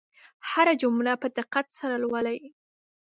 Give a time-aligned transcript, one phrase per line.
[0.49, 2.39] هره جمله په دقت سره لولئ.